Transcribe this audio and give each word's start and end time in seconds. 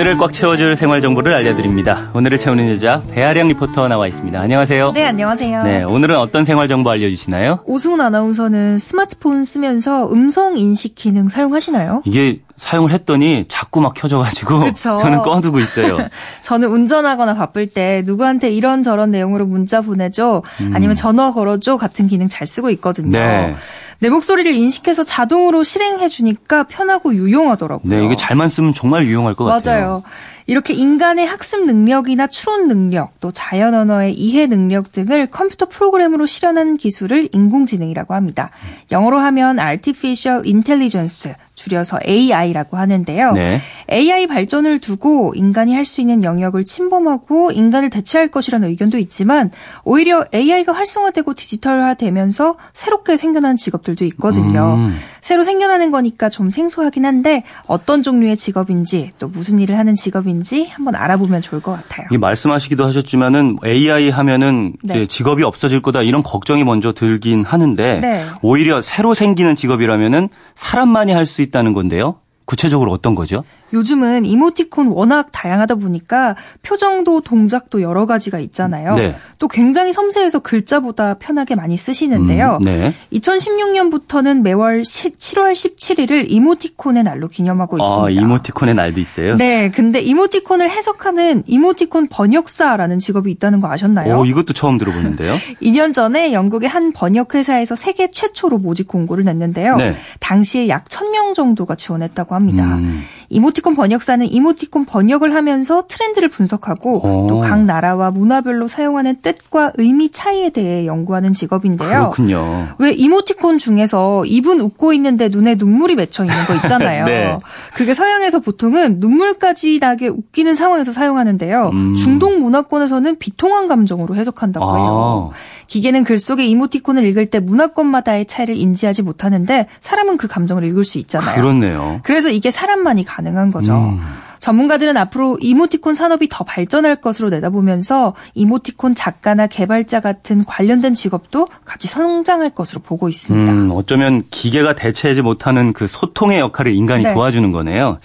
오늘을 0.00 0.16
꽉 0.16 0.32
채워줄 0.32 0.76
생활 0.76 1.02
정보를 1.02 1.34
알려드립니다. 1.34 2.08
오늘을 2.14 2.38
채우는 2.38 2.70
여자 2.70 3.02
배아량 3.10 3.48
리포터 3.48 3.86
나와 3.86 4.06
있습니다. 4.06 4.40
안녕하세요. 4.40 4.92
네, 4.92 5.04
안녕하세요. 5.04 5.62
네, 5.62 5.82
오늘은 5.82 6.16
어떤 6.16 6.46
생활 6.46 6.68
정보 6.68 6.88
알려주시나요? 6.88 7.64
오승훈 7.66 8.00
아나운서는 8.00 8.78
스마트폰 8.78 9.44
쓰면서 9.44 10.10
음성 10.10 10.56
인식 10.56 10.94
기능 10.94 11.28
사용하시나요? 11.28 12.00
이게 12.06 12.40
사용을 12.56 12.92
했더니 12.92 13.44
자꾸 13.48 13.82
막 13.82 13.92
켜져가지고 13.92 14.60
그쵸. 14.72 14.96
저는 14.96 15.18
꺼두고 15.18 15.58
있어요. 15.58 15.98
저는 16.40 16.68
운전하거나 16.70 17.34
바쁠 17.34 17.66
때 17.66 18.02
누구한테 18.06 18.50
이런 18.50 18.82
저런 18.82 19.10
내용으로 19.10 19.44
문자 19.44 19.82
보내줘 19.82 20.42
아니면 20.72 20.96
전화 20.96 21.30
걸어줘 21.30 21.76
같은 21.76 22.06
기능 22.06 22.26
잘 22.30 22.46
쓰고 22.46 22.70
있거든요. 22.70 23.08
음. 23.08 23.12
네. 23.12 23.54
내 24.00 24.08
목소리를 24.08 24.52
인식해서 24.52 25.04
자동으로 25.04 25.62
실행해 25.62 26.08
주니까 26.08 26.64
편하고 26.64 27.14
유용하더라고요. 27.14 27.94
네, 27.94 28.04
이게 28.04 28.16
잘만 28.16 28.48
쓰면 28.48 28.74
정말 28.74 29.06
유용할 29.06 29.34
것 29.34 29.44
같아요. 29.44 29.80
맞아요. 29.80 30.02
이렇게 30.46 30.72
인간의 30.74 31.26
학습 31.26 31.64
능력이나 31.64 32.26
추론 32.26 32.66
능력, 32.66 33.20
또 33.20 33.30
자연 33.30 33.74
언어의 33.74 34.14
이해 34.14 34.46
능력 34.46 34.90
등을 34.90 35.28
컴퓨터 35.28 35.66
프로그램으로 35.66 36.26
실현한 36.26 36.76
기술을 36.78 37.28
인공지능이라고 37.32 38.14
합니다. 38.14 38.50
영어로 38.90 39.18
하면 39.18 39.60
Artificial 39.60 40.42
Intelligence, 40.46 41.34
줄여서 41.60 41.98
AI라고 42.06 42.76
하는데요. 42.78 43.32
네. 43.32 43.60
AI 43.92 44.26
발전을 44.26 44.80
두고 44.80 45.34
인간이 45.36 45.74
할 45.74 45.90
수 45.90 46.00
있는 46.00 46.22
영역을 46.22 46.64
침범하고 46.64 47.50
인간을 47.50 47.90
대체할 47.90 48.28
것이라는 48.28 48.68
의견도 48.68 48.98
있지만 48.98 49.50
오히려 49.82 50.24
AI가 50.32 50.72
활성화되고 50.72 51.34
디지털화되면서 51.34 52.56
새롭게 52.72 53.16
생겨난 53.16 53.56
직업들도 53.56 54.04
있거든요. 54.04 54.74
음. 54.76 54.96
새로 55.22 55.42
생겨나는 55.42 55.90
거니까 55.90 56.28
좀 56.28 56.50
생소하긴 56.50 57.04
한데 57.06 57.44
어떤 57.66 58.02
종류의 58.02 58.36
직업인지 58.36 59.10
또 59.18 59.28
무슨 59.28 59.58
일을 59.58 59.78
하는 59.78 59.94
직업인지 59.94 60.68
한번 60.68 60.94
알아보면 60.94 61.40
좋을 61.40 61.62
것 61.62 61.72
같아요. 61.72 62.06
이 62.10 62.18
말씀하시기도 62.18 62.84
하셨지만은 62.84 63.56
AI 63.64 64.10
하면은 64.10 64.74
네. 64.82 65.06
직업이 65.06 65.42
없어질 65.42 65.80
거다 65.82 66.02
이런 66.02 66.22
걱정이 66.22 66.64
먼저 66.64 66.92
들긴 66.92 67.44
하는데 67.44 68.00
네. 68.00 68.24
오히려 68.42 68.80
새로 68.80 69.14
생기는 69.14 69.54
직업이라면은 69.54 70.28
사람만이 70.54 71.12
할 71.12 71.30
수 71.30 71.42
있다는 71.42 71.72
건데요. 71.72 72.19
구체적으로 72.50 72.90
어떤 72.90 73.14
거죠? 73.14 73.44
요즘은 73.72 74.24
이모티콘 74.24 74.88
워낙 74.88 75.28
다양하다 75.30 75.76
보니까 75.76 76.34
표정도 76.62 77.20
동작도 77.20 77.80
여러 77.80 78.06
가지가 78.06 78.40
있잖아요. 78.40 78.96
네. 78.96 79.14
또 79.38 79.46
굉장히 79.46 79.92
섬세해서 79.92 80.40
글자보다 80.40 81.14
편하게 81.14 81.54
많이 81.54 81.76
쓰시는데요. 81.76 82.58
음, 82.60 82.64
네. 82.64 82.92
2016년부터는 83.12 84.40
매월 84.40 84.82
7월 84.82 85.52
17일을 85.52 86.24
이모티콘의 86.26 87.04
날로 87.04 87.28
기념하고 87.28 87.78
있습니다. 87.78 88.04
아, 88.04 88.10
이모티콘의 88.10 88.74
날도 88.74 88.98
있어요. 88.98 89.36
네, 89.36 89.70
근데 89.70 90.00
이모티콘을 90.00 90.68
해석하는 90.68 91.44
이모티콘 91.46 92.08
번역사라는 92.08 92.98
직업이 92.98 93.30
있다는 93.30 93.60
거 93.60 93.70
아셨나요? 93.70 94.18
오, 94.18 94.24
이것도 94.24 94.54
처음 94.54 94.76
들어보는데요. 94.76 95.36
2년 95.62 95.94
전에 95.94 96.32
영국의 96.32 96.68
한 96.68 96.90
번역 96.90 97.36
회사에서 97.36 97.76
세계 97.76 98.10
최초로 98.10 98.58
모집 98.58 98.88
공고를 98.88 99.22
냈는데요. 99.22 99.76
네. 99.76 99.94
당시에 100.18 100.68
약 100.68 100.86
1000명 100.86 101.34
정도가 101.34 101.76
지원했다고 101.76 102.34
합니다. 102.34 102.39
음. 102.48 103.02
이모티콘 103.32 103.76
번역사는 103.76 104.26
이모티콘 104.26 104.86
번역을 104.86 105.34
하면서 105.34 105.84
트렌드를 105.86 106.28
분석하고 106.28 107.24
오. 107.24 107.26
또각 107.28 107.64
나라와 107.64 108.10
문화별로 108.10 108.66
사용하는 108.66 109.20
뜻과 109.22 109.72
의미 109.76 110.10
차이에 110.10 110.50
대해 110.50 110.84
연구하는 110.84 111.32
직업인데요. 111.32 112.10
그렇군요. 112.10 112.66
왜 112.78 112.90
이모티콘 112.90 113.58
중에서 113.58 114.24
입은 114.24 114.60
웃고 114.60 114.92
있는데 114.94 115.28
눈에 115.28 115.54
눈물이 115.54 115.94
맺혀 115.94 116.24
있는 116.24 116.44
거 116.44 116.54
있잖아요. 116.56 117.04
네. 117.10 117.38
그게 117.74 117.94
서양에서 117.94 118.40
보통은 118.40 118.98
눈물까지 118.98 119.78
나게 119.78 120.08
웃기는 120.08 120.56
상황에서 120.56 120.90
사용하는데요. 120.90 121.70
음. 121.72 121.94
중동 121.94 122.40
문화권에서는 122.40 123.18
비통한 123.20 123.68
감정으로 123.68 124.16
해석한다고 124.16 124.66
해요. 124.66 125.30
아. 125.32 125.59
기계는 125.70 126.02
글 126.02 126.18
속에 126.18 126.44
이모티콘을 126.46 127.04
읽을 127.04 127.26
때 127.26 127.38
문화권마다의 127.38 128.26
차이를 128.26 128.56
인지하지 128.56 129.02
못하는데 129.02 129.68
사람은 129.78 130.16
그 130.16 130.26
감정을 130.26 130.64
읽을 130.64 130.84
수 130.84 130.98
있잖아요. 130.98 131.36
그렇네요. 131.36 132.00
그래서 132.02 132.28
이게 132.28 132.50
사람만이 132.50 133.04
가능한 133.04 133.52
거죠. 133.52 133.74
음. 133.74 134.00
전문가들은 134.40 134.96
앞으로 134.96 135.38
이모티콘 135.40 135.94
산업이 135.94 136.28
더 136.28 136.44
발전할 136.44 136.96
것으로 136.96 137.28
내다보면서 137.30 138.14
이모티콘 138.34 138.96
작가나 138.96 139.46
개발자 139.46 140.00
같은 140.00 140.44
관련된 140.44 140.94
직업도 140.94 141.46
같이 141.64 141.86
성장할 141.86 142.50
것으로 142.50 142.80
보고 142.80 143.08
있습니다. 143.08 143.52
음, 143.52 143.70
어쩌면 143.72 144.22
기계가 144.30 144.74
대체하지 144.74 145.22
못하는 145.22 145.72
그 145.72 145.86
소통의 145.86 146.40
역할을 146.40 146.74
인간이 146.74 147.04
네. 147.04 147.14
도와주는 147.14 147.52
거네요. 147.52 147.98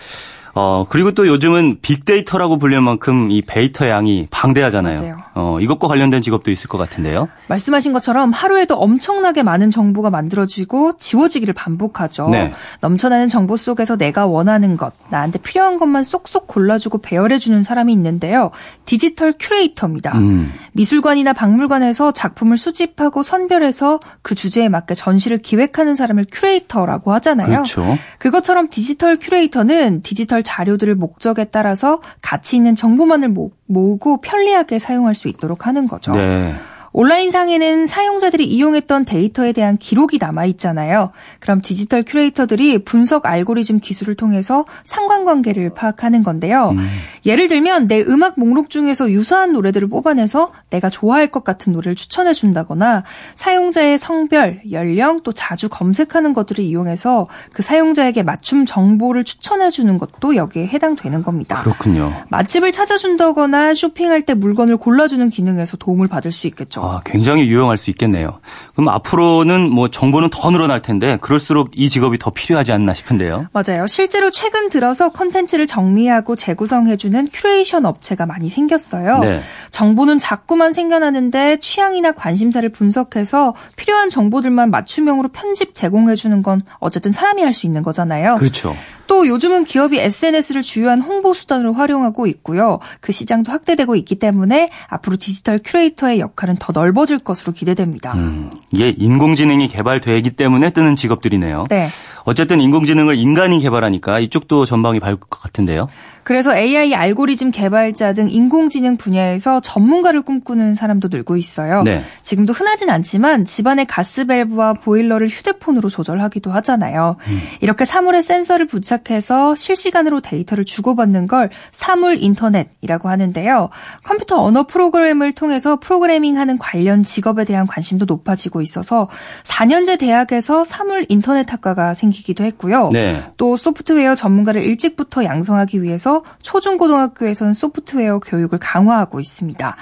어, 0.57 0.85
그리고 0.87 1.11
또 1.11 1.27
요즘은 1.27 1.79
빅데이터라고 1.81 2.57
불릴 2.57 2.79
만큼 2.79 3.29
이 3.29 3.41
데이터 3.45 3.89
양이 3.89 4.25
방대하잖아요. 4.31 4.95
맞아요. 4.95 5.17
어, 5.33 5.59
이것과 5.59 5.89
관련된 5.89 6.21
직업도 6.21 6.49
있을 6.49 6.69
것 6.69 6.77
같은데요. 6.77 7.27
말씀하신 7.47 7.91
것처럼 7.91 8.31
하루에도 8.31 8.75
엄청나게 8.75 9.43
많은 9.43 9.69
정보가 9.69 10.09
만들어지고 10.09 10.95
지워지기를 10.97 11.53
반복하죠. 11.53 12.29
네. 12.29 12.53
넘쳐나는 12.79 13.27
정보 13.27 13.57
속에서 13.57 13.97
내가 13.97 14.25
원하는 14.27 14.77
것, 14.77 14.93
나한테 15.09 15.39
필요한 15.39 15.77
것만 15.77 16.05
쏙쏙 16.05 16.47
골라주고 16.47 16.99
배열해주는 16.99 17.61
사람이 17.61 17.91
있는데요. 17.91 18.51
디지털 18.85 19.33
큐레이터입니다. 19.37 20.17
음. 20.17 20.53
미술관이나 20.71 21.33
박물관에서 21.33 22.13
작품을 22.13 22.57
수집하고 22.57 23.23
선별해서 23.23 23.99
그 24.21 24.35
주제에 24.35 24.69
맞게 24.69 24.95
전시를 24.95 25.39
기획하는 25.39 25.95
사람을 25.95 26.27
큐레이터라고 26.31 27.11
하잖아요. 27.15 27.47
그렇죠. 27.47 27.97
그것처럼 28.19 28.69
디지털 28.69 29.17
큐레이터는 29.17 30.01
디지털 30.01 30.44
자료들을 30.45 30.95
목적에 30.95 31.43
따라서 31.45 31.99
가치 32.21 32.55
있는 32.55 32.75
정보만을 32.75 33.27
모- 33.27 33.51
모으고 33.65 34.21
편리하게 34.21 34.79
사용할 34.79 35.13
수 35.15 35.27
있도록 35.27 35.67
하는 35.67 35.87
거죠. 35.87 36.13
네. 36.13 36.53
온라인 36.97 37.29
상에는 37.29 37.87
사용자들이 37.87 38.45
이용했던 38.45 39.03
데이터에 39.03 39.51
대한 39.51 39.75
기록이 39.75 40.17
남아 40.17 40.45
있잖아요. 40.45 41.11
그럼 41.41 41.59
디지털 41.59 42.03
큐레이터들이 42.03 42.85
분석 42.85 43.25
알고리즘 43.25 43.81
기술을 43.81 44.15
통해서 44.15 44.63
상관관계를 44.85 45.73
파악하는 45.73 46.23
건데요. 46.23 46.69
음. 46.69 46.77
예를 47.25 47.49
들면 47.49 47.87
내 47.87 47.99
음악 47.99 48.39
목록 48.39 48.69
중에서 48.69 49.11
유사한 49.11 49.51
노래들을 49.51 49.89
뽑아내서 49.89 50.53
내가 50.69 50.89
좋아할 50.89 51.27
것 51.27 51.43
같은 51.43 51.73
노래를 51.73 51.95
추천해 51.95 52.31
준다거나 52.31 53.03
사용자의 53.35 53.97
성별, 53.97 54.61
연령, 54.71 55.19
또 55.23 55.33
자주 55.33 55.67
검색하는 55.67 56.31
것들을 56.31 56.63
이용해서 56.63 57.27
그 57.51 57.61
사용자에게 57.61 58.23
맞춤 58.23 58.65
정보를 58.65 59.25
추천해 59.25 59.69
주는 59.69 59.97
것도 59.97 60.37
여기에 60.37 60.67
해당되는 60.67 61.23
겁니다. 61.23 61.61
그렇군요. 61.61 62.13
맛집을 62.29 62.71
찾아준다거나 62.71 63.73
쇼핑할 63.73 64.21
때 64.21 64.33
물건을 64.33 64.77
골라주는 64.77 65.29
기능에서 65.29 65.75
도움을 65.75 66.07
받을 66.07 66.31
수 66.31 66.47
있겠죠. 66.47 66.84
아, 66.85 67.01
굉장히 67.03 67.47
유용할 67.47 67.77
수 67.77 67.89
있겠네요. 67.89 68.39
그럼 68.75 68.89
앞으로는 68.89 69.71
뭐 69.71 69.89
정보는 69.89 70.29
더 70.31 70.51
늘어날 70.51 70.81
텐데 70.81 71.17
그럴수록 71.19 71.71
이 71.73 71.89
직업이 71.89 72.19
더 72.19 72.29
필요하지 72.29 72.71
않나 72.71 72.93
싶은데요. 72.93 73.47
맞아요. 73.53 73.87
실제로 73.87 74.29
최근 74.29 74.69
들어서 74.69 75.09
컨텐츠를 75.09 75.65
정리하고 75.65 76.35
재구성해주는 76.35 77.29
큐레이션 77.33 77.85
업체가 77.85 78.27
많이 78.27 78.49
생겼어요. 78.49 79.19
네. 79.19 79.41
정보는 79.71 80.19
자꾸만 80.19 80.71
생겨나는데 80.71 81.57
취향이나 81.57 82.11
관심사를 82.11 82.67
분석해서 82.69 83.55
필요한 83.75 84.09
정보들만 84.09 84.69
맞춤형으로 84.69 85.29
편집 85.29 85.73
제공해주는 85.73 86.43
건 86.43 86.61
어쨌든 86.79 87.11
사람이 87.11 87.41
할 87.41 87.55
수 87.55 87.65
있는 87.65 87.81
거잖아요. 87.81 88.35
그렇죠. 88.35 88.75
또 89.07 89.27
요즘은 89.27 89.63
기업이 89.63 89.97
SNS를 89.97 90.61
주요한 90.61 90.99
홍보 90.99 91.33
수단으로 91.33 91.73
활용하고 91.73 92.27
있고요. 92.27 92.79
그 92.99 93.11
시장도 93.11 93.51
확대되고 93.51 93.95
있기 93.95 94.15
때문에 94.15 94.69
앞으로 94.87 95.15
디지털 95.15 95.59
큐레이터의 95.63 96.19
역할은 96.19 96.57
더 96.59 96.73
넓어질 96.75 97.19
것으로 97.19 97.53
기대됩니다. 97.53 98.13
음, 98.13 98.51
이게 98.69 98.93
인공지능이 98.95 99.69
개발되기 99.69 100.31
때문에 100.31 100.69
뜨는 100.71 100.97
직업들이네요. 100.97 101.65
네. 101.69 101.87
어쨌든 102.25 102.59
인공지능을 102.59 103.15
인간이 103.17 103.61
개발하니까 103.61 104.19
이쪽도 104.19 104.65
전방이 104.65 104.99
밝을 104.99 105.17
것 105.17 105.39
같은데요. 105.41 105.87
그래서 106.25 106.57
AI 106.57 106.95
알고리즘 106.95 107.51
개발자 107.51 108.13
등 108.13 108.31
인공지능 108.31 108.97
분야에서 108.97 109.59
전문가를 109.59 110.23
꿈꾸는 110.23 110.73
사람도 110.73 111.09
늘고 111.11 111.37
있어요. 111.37 111.83
네. 111.83 112.03
지금도 112.23 112.51
흔하진 112.51 112.89
않지만 112.89 113.45
집안의 113.45 113.85
가스밸브와 113.85 114.73
보일러를 114.73 115.27
휴대폰으로 115.27 115.87
조절하기도 115.87 116.51
하잖아요. 116.51 117.17
음. 117.27 117.41
이렇게 117.61 117.85
사물에 117.85 118.23
센서를 118.23 118.65
부착해서 118.65 119.53
실시간으로 119.53 120.19
데이터를 120.21 120.65
주고받는 120.65 121.27
걸 121.27 121.51
사물 121.71 122.17
인터넷이라고 122.19 123.07
하는데요. 123.07 123.69
컴퓨터 124.03 124.41
언어 124.41 124.65
프로그램을 124.65 125.33
통해서 125.33 125.75
프로그래밍하는 125.79 126.57
관련 126.65 127.03
직업에 127.03 127.45
대한 127.45 127.67
관심도 127.67 128.05
높아지고 128.05 128.61
있어서 128.61 129.07
4년제 129.43 129.99
대학에서 129.99 130.65
사물 130.65 131.05
인터넷 131.09 131.51
학과가 131.51 131.93
생기기도 131.93 132.43
했고요. 132.43 132.89
네. 132.91 133.23
또 133.37 133.55
소프트웨어 133.55 134.15
전문가를 134.15 134.63
일찍부터 134.63 135.25
양성하기 135.25 135.83
위해서 135.83 136.23
초중고등학교에서는 136.41 137.53
소프트웨어 137.53 138.19
교육을 138.19 138.57
강화하고 138.57 139.19
있습니다. 139.19 139.75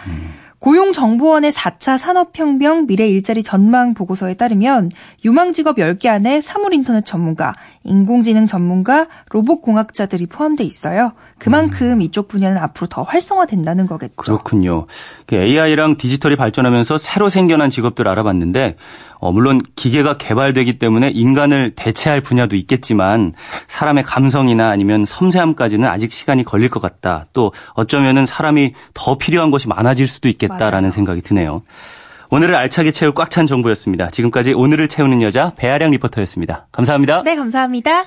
고용정보원의 0.64 1.52
4차 1.52 1.98
산업혁명 1.98 2.88
미래 2.88 3.06
일자리 3.06 3.44
전망 3.44 3.94
보고서에 3.94 4.36
따르면 4.36 4.92
유망직업 5.26 5.76
10개 5.76 6.08
안에 6.08 6.40
사물인터넷 6.40 7.06
전문가, 7.06 7.54
인공지능 7.84 8.46
전문가, 8.46 9.08
로봇공학자들이 9.30 10.28
포함돼 10.28 10.64
있어요. 10.64 11.12
그만큼 11.38 11.92
음. 11.92 12.02
이쪽 12.02 12.30
분야는 12.30 12.58
앞으로 12.60 12.88
더 12.88 13.04
활성화된다는 13.04 13.88
거겠죠. 13.88 14.14
그렇군요. 14.16 14.88
AI랑 15.34 15.98
디지털이 15.98 16.38
발전하면서 16.38 16.98
새로 16.98 17.28
생겨난 17.28 17.70
직업들 17.70 18.08
알아봤는데 18.08 18.78
어, 19.24 19.32
물론 19.32 19.62
기계가 19.78 20.18
개발되기 20.18 20.80
때문에 20.80 21.10
인간을 21.10 21.72
대체할 21.76 22.20
분야도 22.20 22.58
있겠지만 22.58 23.34
사람의 23.68 24.04
감성이나 24.04 24.70
아니면 24.70 25.06
섬세함까지는 25.06 25.88
아직 25.88 26.12
시간이 26.12 26.44
걸릴 26.44 26.70
것 26.70 26.82
같다. 26.82 27.28
또 27.32 27.54
어쩌면은 27.74 28.26
사람이 28.26 28.74
더 28.94 29.18
필요한 29.18 29.50
것이 29.50 29.70
많아질 29.70 30.10
수도 30.10 30.28
있겠 30.28 30.50
다라는 30.58 30.88
맞아요. 30.88 30.92
생각이 30.92 31.22
드네요. 31.22 31.64
오늘을 32.30 32.56
알차게 32.56 32.92
채울 32.92 33.14
꽉 33.14 33.30
찬 33.30 33.46
정보였습니다. 33.46 34.10
지금까지 34.10 34.54
오늘을 34.54 34.88
채우는 34.88 35.22
여자 35.22 35.52
배아량 35.56 35.92
리포터였습니다. 35.92 36.66
감사합니다. 36.72 37.22
네, 37.24 37.36
감사합니다. 37.36 38.02